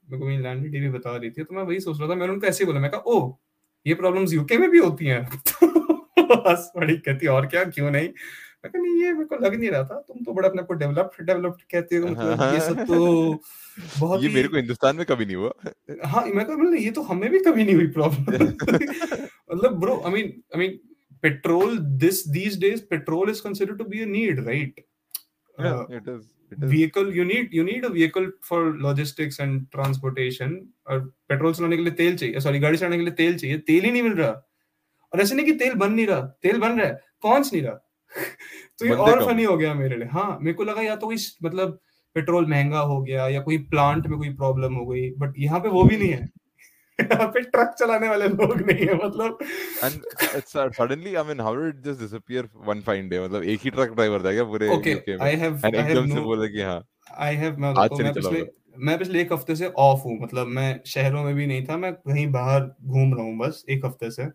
[0.10, 2.34] मेरे को मेरी लैंड टीवी बता रही थी तो मैं वही सोच रहा था मैंने
[2.34, 3.38] उनको ऐसे ही बोला मैं कहा ओ
[3.86, 5.68] ये प्रॉब्लम्स यूके में भी होती हैं। तो
[6.50, 8.10] हंस पड़ी कहती और क्या क्यों नहीं?
[8.64, 10.74] मैं कहा नहीं ये मेरे को लग नहीं रहा था तुम तो बड़ा अपने को
[10.74, 13.34] डेवलप्ड डेवलप्ड कहते हो मतलब ये सब तो
[14.00, 15.54] बहुत ये मेरे को हिंदुस्तान में कभी नहीं हुआ।
[16.06, 18.44] हाँ मैं कहा मतलब ये तो हमें भी कभी नहीं हुई प्रॉब्लम
[19.54, 20.80] मतलब bro I mean I mean
[21.24, 24.86] petrol this these days petrol is considered to be a need right
[25.58, 26.20] Yeah, it is.
[26.52, 26.70] It is.
[26.72, 30.54] vehicle you need you need a vehicle for logistics and transportation.
[30.88, 33.86] और petrol चलाने के लिए तेल चाहिए sorry गाड़ी चलाने के लिए तेल चाहिए तेल
[33.86, 34.30] ही नहीं मिल रहा।
[35.14, 37.74] और ऐसे नहीं कि तेल बन नहीं रहा तेल बन रहा है कौन नहीं रहा?
[38.80, 41.18] तो ये और फनी हो गया मेरे लिए। हाँ मेरे को लगा या तो कोई
[41.44, 41.80] मतलब
[42.16, 45.70] पेट्रोल महँगा हो गया या कोई प्लांट में कोई प्रॉब्लम हो गई बट यहाँ पे
[45.70, 46.30] वो भी नहीं है।
[47.00, 49.38] यहाँ पे ट्रक चलाने वाले लोग नहीं है मतलब।
[49.84, 50.02] And
[50.40, 53.20] it's uh, suddenly, I mean, how did it just disappear one fine day?
[53.20, 54.94] मतलब एक ही ट्रक ड्राइवर था क्या पूरे okay?
[55.24, 56.82] I have I have एकदम से बोला कि हाँ।
[57.28, 57.74] आई हैव मैं
[58.14, 58.46] पिछले
[58.88, 61.94] मैं पिछले एक हफ़्ते से ऑफ़ हूँ मतलब मैं शहरों में भी नहीं था मैं
[61.94, 64.28] कहीं बाहर घूम रहा हूँ बस एक हफ़्ते से।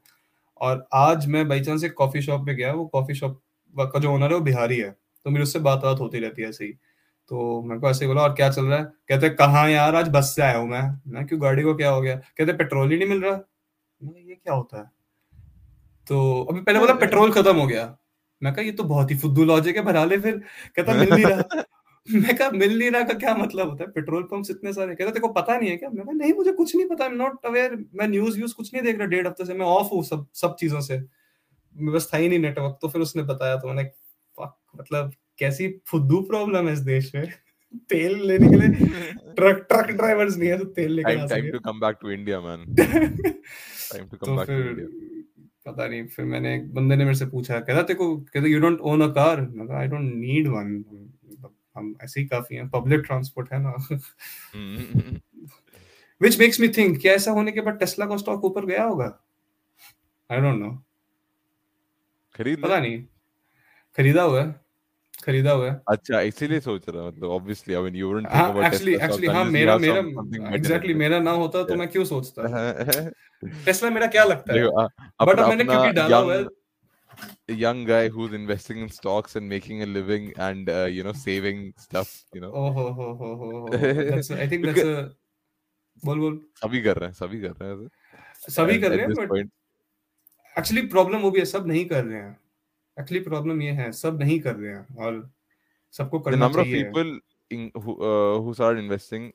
[0.60, 3.40] और आज मैं बाई चांस एक कॉफ़ी शॉप पे गया वो कॉफ़ी शॉप
[3.74, 4.90] का जो ओनर है वो बिहारी है
[5.26, 6.72] तो मेरी उससे बात बात होती रहती है ऐसे ही।
[7.28, 8.84] तो मेरे को ऐसे बोला, और क्या चल रहा है?
[8.84, 12.00] कहते, कहाँ यार, आज बस से आया हूँ मैं। मैं क्यों, गाड़ी को क्या हो
[12.00, 12.16] गया?
[12.16, 13.40] कहते, पेट्रोल ही नहीं मिल रहा।
[14.02, 14.90] मैं ये क्या होता है?
[16.08, 17.98] तो अभी पहले बोला, पेट्रोल खत्म हो गया।
[18.42, 20.42] मैं कहा, ये तो बहुत ही फुद्दू लॉजिक है, भरा ले फिर।
[20.76, 21.64] कहता, मिल नहीं रहा।
[22.10, 23.90] मैं कहा, मिल नहीं रहा का क्या मतलब होता है?
[23.90, 25.90] पेट्रोल पंप इतने सारे कहता, तेरे को पता नहीं है क्या?
[25.90, 29.06] मैं नहीं, मुझे कुछ नहीं पता। नॉट अवेयर मैं न्यूज़ व्यूज़ कुछ नहीं देख रहा।
[29.06, 31.02] डेढ़ हफ़्ते से मैं ऑफ़ हूँ सब सब चीज़ों से।
[31.76, 33.90] बस था ही नहीं नेटवर्क तो फिर उसने बताया तो मैंने
[34.78, 37.32] मतलब कैसी फुद्दू प्रॉब्लम है इस देश में?
[37.76, 38.68] तेल लेने के लिए
[39.34, 42.40] ट्रक ट्रक ड्राइवर्स नहीं है तो तेल लेके आ सके। to come back to India
[42.40, 42.66] man.
[43.92, 45.24] Time to come तो back to
[45.66, 48.60] पता नहीं फिर मैंने एक बंदे ने मेरे से पूछा कहता तेरे को कहता you
[48.60, 50.84] don't own a car मैं आई डोंट नीड वन
[51.76, 53.98] हम ऐसे ही काफ़ी हैं पब्लिक ट्रांसपोर्ट है ना।
[56.22, 59.24] विच मेक्स मी थिंक क्या ऐसा होने के बाद टेस्ला का स्टॉक ऊपर गया होगा?
[60.30, 60.70] आई डोंट नो
[62.34, 63.04] खरीद पता नहीं।
[63.96, 64.63] खरीदा हुआ है।
[65.22, 68.64] खरीदा हुआ है अच्छा इसीलिए सोच रहा मतलब I mean you wouldn't think हाँ about
[68.64, 70.00] एक्चुअली एक्चुअली हाँ मेरा मेरा
[70.56, 72.48] एग्जैक्टली मेरा ना होता तो मैं क्यों सोचता
[73.64, 74.66] टेस्ला मेरा क्या लगता है
[75.26, 76.44] बट अब मैंने क्योंकि डाला हुआ है
[77.48, 81.12] young young guy who's investing in stocks and making a living and uh, you know
[81.24, 86.06] saving stuff you know ओ हो हो हो हो हो that's I think that's a
[86.06, 88.96] बोल बोल सभी कर रहे हैं सभी कर रहे हैं ऐसे। सभी At- कर at
[88.96, 89.50] रहे हैं this but point.
[90.58, 92.36] Actually problem वो भी है सब नहीं कर रहे हैं
[93.00, 95.30] एक्चुअली प्रॉब्लम ये है सब नहीं कर रहे हैं और
[95.94, 97.12] सबको करना चाहिए। The number of
[97.76, 99.30] people who start investing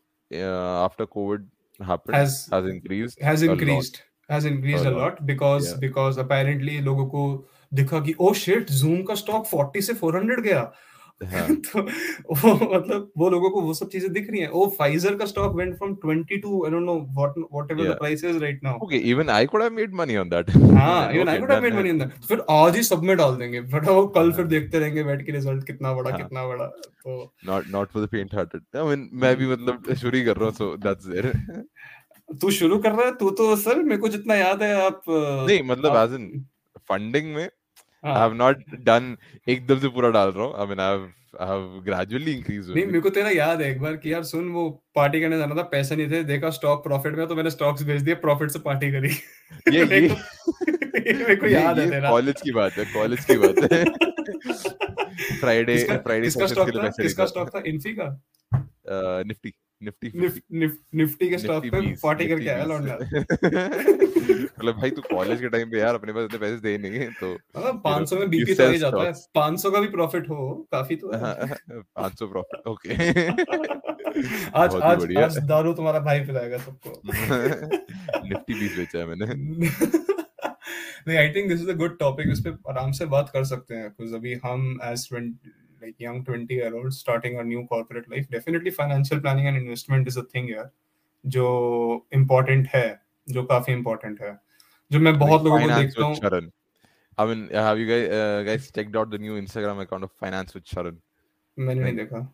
[0.84, 3.98] after Covid happened has has increased has increased
[4.32, 7.24] has increased a lot because because apparently लोगों को
[7.74, 10.62] दिखा कि oh ओ शिट Zoom का स्टॉक 40 से 400 गया.
[11.24, 15.16] हाँ। तो वो मतलब वो लोगों को वो सब चीज़ें दिख रही हैं। ओ फाइजर
[15.16, 18.64] का stock went from 20 to I don't know what whatever the price is right
[18.64, 20.52] now okay even i could have made money on that.
[20.78, 23.36] हाँ even I could have made money in that फिर आज ही सब में डाल
[23.36, 26.66] देंगे। But वो कल फिर देखते रहेंगे बैठ के रिज़ल्ट कितना बड़ा हाँ। कितना बड़ा
[26.66, 30.38] तो not not for the faint hearted i mean मैं भी मतलब शुरू ही कर
[30.38, 31.34] रहा हूँ so that's there
[32.42, 35.62] तू शुरू कर रहा है तू तो सर मेरे को जितना याद है आप नहीं
[35.64, 36.26] मतलब as in
[36.92, 37.50] funding में
[38.06, 38.56] I हाँ, have not
[38.88, 39.16] done
[39.50, 41.08] एकदम से पूरा डाल रहा हूँ। I mean I have
[41.42, 44.84] I have gradually नहीं मेरे को तेरा याद है एक बार कि यार सुन वो
[44.96, 48.02] पार्टी करने जाना था पैसे नहीं थे देखा स्टॉक प्रॉफिट में तो मैंने स्टॉक्स बेच
[48.02, 49.10] दिए प्रॉफिट से पार्टी करी।
[49.76, 50.18] ये ये। को-
[51.18, 53.86] मेरे को याद है तेरा। कॉलेज की बात है कॉलेज की बात है।
[55.40, 57.04] फ्राइडे फ्राइडे सेशंस स्टॉक के लिए था?
[57.04, 57.64] किसका स्टॉक था?
[57.66, 58.22] इन्फी का?
[59.28, 62.94] निफ्टी निफ्टी निफ, निफ, निफ्टी के स्टॉक पे करके आया लौंडा।
[64.60, 67.10] मतलब भाई तू कॉलेज के टाइम पे यार अपने पास इतने पैसे दे नहीं है
[67.12, 70.96] तो मतलब 500 में बीपी तो ही जाता है। 500 का भी प्रॉफिट हो काफ़ी
[70.96, 72.94] तो है। पाँच सौ प्रॉफिट ओके
[74.60, 77.02] आज आज आज दारू तुम्हारा भाई पिलाएगा सबको।
[78.30, 79.26] निफ्टी बीस बेचा है मैंने।
[81.08, 83.76] नहीं I think this is a good topic इस पे आराम से बात कर सकते
[83.76, 85.10] हैं अभी हम as
[85.82, 90.08] like young 20 year old starting a new corporate life definitely financial planning and investment
[90.08, 90.70] is a thing यार
[91.26, 91.46] जो
[92.14, 94.40] इम्पोर्टेंट है जो काफ़ी इम्पोर्टेंट है
[94.92, 96.52] जो मैं बहुत लोगों को देखता हूँ
[97.18, 100.54] I mean, have you guys uh, guys checked out the new Instagram account of finance
[100.54, 100.96] with Sharan?
[101.58, 102.34] मैंने नहीं देखा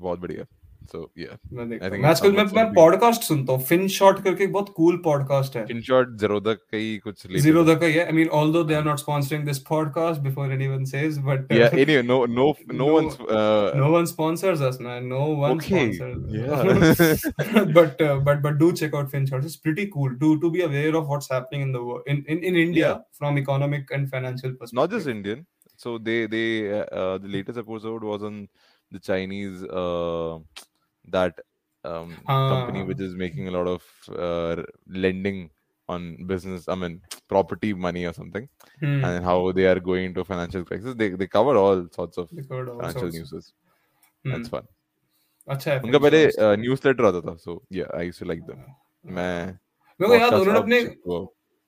[0.00, 0.44] बहुत बढ़िया.
[0.91, 2.75] So yeah, मैं देखता I हूँ think मैं it's आजकल मैं somewhat मैं something.
[2.75, 6.77] पॉडकास्ट सुनता हूँ फिन शॉट करके एक बहुत कूल पॉडकास्ट है In short, Zerodha का
[6.77, 7.75] ही कुछ related जीरो है.
[7.75, 10.85] द का ही है I mean although they are not sponsoring this podcast before anyone
[10.91, 11.75] says but Yeah.
[11.83, 13.17] Anyway, no, no, no, No- one's.
[13.39, 17.65] Uh, no one sponsors us man no one Okay, sponsors yeah.
[17.79, 19.49] but uh, but but do check out FinShots.
[19.51, 22.41] It's pretty cool to to be aware of what's happening in the world in, in,
[22.51, 23.03] in India Yeah.
[23.21, 24.79] from economic and financial perspective.
[24.81, 25.45] not just Indian.
[25.85, 28.41] So they they uh, uh, the latest episode was on
[28.91, 30.39] the Chinese uh,
[31.06, 31.40] that
[31.84, 32.84] um, company Ah.
[32.84, 33.82] which is making a lot of
[34.26, 35.50] uh, lending
[35.88, 36.68] on business.
[36.68, 38.48] I mean property money or something,
[38.80, 39.04] Hmm.
[39.04, 40.94] and how they are going into financial crisis.
[40.94, 43.32] They they cover all sorts of all financial sorts.
[43.32, 43.52] news.
[44.24, 44.32] Hmm.
[44.32, 44.68] That's fun.
[45.48, 46.18] अच्छा है उनका पहले.
[46.62, 48.58] News letter आता था so या I used to like them
[49.04, 50.78] मैं मेरे को याद उन्होंने अपने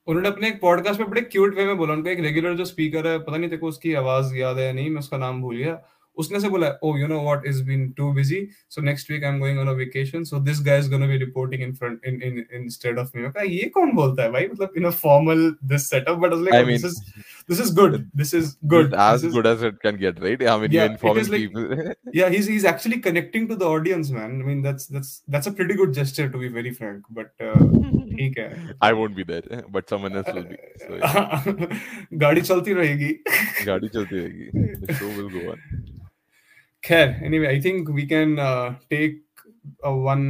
[0.07, 3.07] उन्होंने अपने एक पॉडकास्ट में बड़े क्यूट वे में बोला उनका एक रेगुलर जो स्पीकर
[3.07, 5.55] है पता नहीं तेरे को उसकी आवाज़ याद है या नहीं मैं उसका नाम भूल
[5.57, 5.73] गया
[6.17, 9.29] उसने से बोला ओ you know what is been too busy so next week I
[9.31, 12.21] am going on a vacation so this guy is gonna be reporting in front in
[12.23, 14.47] in instead of me okay ये कौन बोलता है भाई?
[14.51, 16.99] मतलब in a formal this setup but like this is
[17.49, 20.73] this is good this is good as good as it can get right I mean
[20.73, 24.47] you inform people या he is he is actually connecting to the audience man I
[24.47, 27.27] mean that's that's that's a pretty good gesture to be very frank but
[28.15, 28.47] ठीक है.
[28.83, 33.11] I won't be there but someone else will be so गाड़ी चलती रहेगी.
[33.65, 34.93] गाड़ी चलती रहेगी.
[34.93, 35.59] Show will go on
[36.84, 39.18] खैर anyway i think we can uh, take
[39.84, 40.24] a one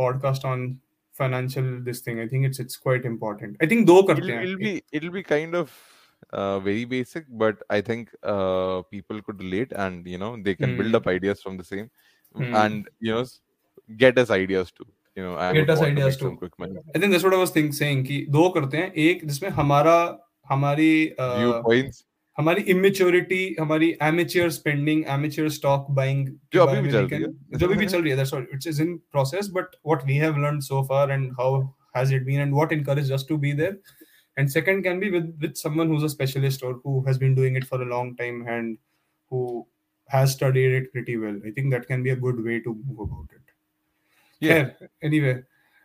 [0.00, 0.66] podcast on
[1.20, 4.52] financial this thing i think it's it's quite important i think दो It'll, करते it'll
[4.52, 5.72] हैं be it'll be kind of
[6.32, 10.74] uh, very basic, but I think uh, people could relate, and you know they can
[10.80, 10.98] build Hmm.
[10.98, 11.86] up ideas from the same,
[12.40, 12.54] Hmm.
[12.62, 13.32] and you know s-
[14.02, 14.86] get us ideas too.
[15.16, 16.40] You know, I Get would us want to ideas make some too.
[16.42, 16.82] quick money.
[16.94, 19.96] i think that's what i was think saying कि दो करते हैं एक जिसमें हमारा
[20.52, 20.90] हमारी
[21.26, 22.04] uh, Viewpoints.
[22.38, 27.66] हमारी immaturity हमारी amateur spending amateur stock buying जो अभी भी चल रही है। जो
[27.66, 30.36] अभी भी चल रही है that's what it's is in process but what we have
[30.44, 31.60] learned so far and how
[31.96, 33.74] has it been and what encouraged us to be there
[34.36, 37.56] and second can be with with someone who's a specialist or who has been doing
[37.60, 38.76] it for a long time and
[39.32, 39.40] who
[40.10, 43.02] has studied it pretty well i think that can be a good way to move
[43.06, 43.56] about it
[44.42, 44.60] Yeah.
[44.60, 45.32] Khair, anyway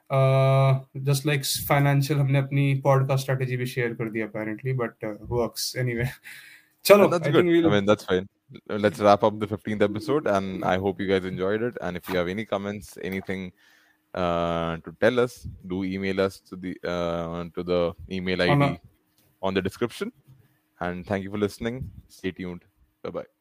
[0.10, 5.14] uh just like financial हमने अपनी podcast strategy भी share कर दी apparently but uh,
[5.38, 6.08] works anyway
[6.84, 7.46] चलो And that's I good.
[7.46, 8.28] think we'll I mean, that's fine.
[8.70, 11.78] Let's wrap up the 15th episode, and I hope you guys enjoyed it.
[11.82, 13.52] And if you have any comments, anything
[14.14, 17.80] uh, to tell us, do email us to the uh, to the
[18.12, 18.82] email On ID a-
[19.42, 20.12] on the description.
[20.80, 21.82] And thank you for listening.
[22.20, 22.62] Stay tuned.
[23.02, 23.39] Bye bye.